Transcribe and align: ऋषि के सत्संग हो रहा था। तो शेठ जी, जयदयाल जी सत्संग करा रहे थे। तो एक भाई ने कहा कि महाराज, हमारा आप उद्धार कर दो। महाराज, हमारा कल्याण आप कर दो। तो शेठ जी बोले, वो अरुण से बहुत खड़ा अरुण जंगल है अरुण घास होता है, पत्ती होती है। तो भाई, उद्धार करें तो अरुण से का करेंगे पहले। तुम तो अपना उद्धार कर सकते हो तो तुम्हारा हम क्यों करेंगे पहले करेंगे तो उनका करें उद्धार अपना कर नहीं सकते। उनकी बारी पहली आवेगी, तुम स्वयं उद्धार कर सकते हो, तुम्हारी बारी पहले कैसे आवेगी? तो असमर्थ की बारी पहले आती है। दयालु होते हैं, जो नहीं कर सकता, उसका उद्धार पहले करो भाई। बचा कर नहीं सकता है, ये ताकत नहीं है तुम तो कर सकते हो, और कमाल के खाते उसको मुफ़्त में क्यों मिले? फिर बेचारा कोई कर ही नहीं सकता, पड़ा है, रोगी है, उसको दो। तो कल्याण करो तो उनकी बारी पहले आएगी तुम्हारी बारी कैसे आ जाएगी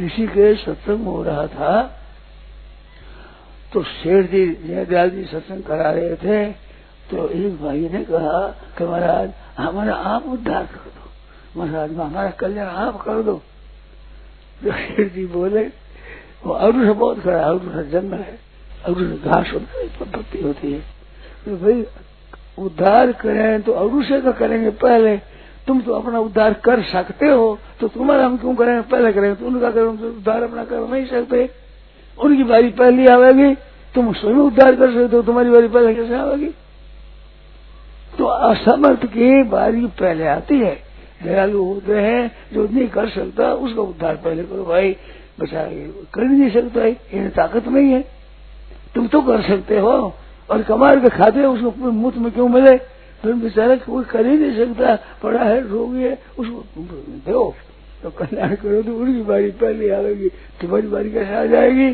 ऋषि 0.00 0.26
के 0.26 0.54
सत्संग 0.54 1.04
हो 1.04 1.22
रहा 1.22 1.46
था। 1.46 2.00
तो 3.72 3.82
शेठ 3.82 4.30
जी, 4.30 4.46
जयदयाल 4.46 5.10
जी 5.10 5.24
सत्संग 5.24 5.62
करा 5.62 5.90
रहे 5.90 6.16
थे। 6.16 6.52
तो 7.10 7.28
एक 7.28 7.62
भाई 7.62 7.80
ने 7.80 8.04
कहा 8.04 8.48
कि 8.78 8.84
महाराज, 8.84 9.32
हमारा 9.58 9.94
आप 9.94 10.26
उद्धार 10.26 10.62
कर 10.62 10.90
दो। 10.90 11.60
महाराज, 11.60 11.92
हमारा 11.92 12.30
कल्याण 12.30 12.66
आप 12.66 12.96
कर 12.96 13.22
दो। 13.22 13.42
तो 14.64 14.72
शेठ 14.72 15.12
जी 15.12 15.26
बोले, 15.26 15.62
वो 16.46 16.52
अरुण 16.52 16.86
से 16.86 16.92
बहुत 16.92 17.22
खड़ा 17.22 17.42
अरुण 17.42 17.82
जंगल 17.90 18.16
है 18.16 18.38
अरुण 18.84 19.04
घास 19.04 19.52
होता 19.54 19.78
है, 19.78 19.88
पत्ती 20.12 20.42
होती 20.42 20.72
है। 20.72 20.80
तो 21.44 21.56
भाई, 21.56 21.86
उद्धार 22.58 23.12
करें 23.12 23.62
तो 23.62 23.72
अरुण 23.72 24.02
से 24.02 24.20
का 24.20 24.30
करेंगे 24.30 24.70
पहले। 24.70 25.16
तुम 25.66 25.80
तो 25.80 25.92
अपना 25.92 26.18
उद्धार 26.18 26.52
कर 26.54 26.82
सकते 26.82 27.26
हो 27.26 27.58
तो 27.80 27.88
तुम्हारा 27.88 28.24
हम 28.26 28.36
क्यों 28.36 28.54
करेंगे 28.54 28.80
पहले 28.82 29.12
करेंगे 29.12 29.34
तो 29.34 29.46
उनका 29.46 29.70
करें 29.70 29.84
उद्धार 29.84 30.42
अपना 30.42 30.64
कर 30.64 30.88
नहीं 30.88 31.06
सकते। 31.06 31.48
उनकी 32.18 32.44
बारी 32.44 32.68
पहली 32.70 33.06
आवेगी, 33.06 33.54
तुम 33.94 34.12
स्वयं 34.12 34.36
उद्धार 34.36 34.74
कर 34.76 34.92
सकते 34.92 35.16
हो, 35.16 35.22
तुम्हारी 35.22 35.50
बारी 35.50 35.68
पहले 35.68 35.94
कैसे 35.94 36.14
आवेगी? 36.14 36.48
तो 38.18 38.24
असमर्थ 38.24 39.04
की 39.06 39.42
बारी 39.42 39.86
पहले 40.00 40.26
आती 40.26 40.58
है। 40.58 40.74
दयालु 41.24 41.62
होते 41.64 42.00
हैं, 42.00 42.30
जो 42.52 42.62
नहीं 42.64 42.88
कर 42.88 43.08
सकता, 43.08 43.52
उसका 43.54 43.82
उद्धार 43.82 44.16
पहले 44.16 44.42
करो 44.42 44.64
भाई। 44.64 44.96
बचा 45.40 45.62
कर 46.14 46.24
नहीं 46.24 46.50
सकता 46.50 46.80
है, 46.80 46.90
ये 46.90 47.28
ताकत 47.28 47.68
नहीं 47.68 47.92
है 47.92 48.00
तुम 48.94 49.06
तो 49.06 49.20
कर 49.22 49.42
सकते 49.42 49.78
हो, 49.78 49.90
और 50.48 50.62
कमाल 50.62 51.00
के 51.00 51.08
खाते 51.08 51.44
उसको 51.44 51.90
मुफ़्त 51.92 52.18
में 52.18 52.30
क्यों 52.32 52.48
मिले? 52.48 52.76
फिर 53.22 53.32
बेचारा 53.34 53.76
कोई 53.76 54.04
कर 54.04 54.26
ही 54.26 54.36
नहीं 54.38 54.56
सकता, 54.56 54.94
पड़ा 55.22 55.42
है, 55.42 55.60
रोगी 55.68 56.02
है, 56.02 56.18
उसको 56.38 56.64
दो। 57.30 57.54
तो 58.08 58.18
कल्याण 58.18 58.54
करो 58.54 58.82
तो 58.82 58.96
उनकी 58.96 59.22
बारी 59.22 59.50
पहले 59.60 59.90
आएगी 59.90 60.28
तुम्हारी 60.60 60.88
बारी 60.88 61.10
कैसे 61.10 61.34
आ 61.34 61.44
जाएगी 61.46 61.90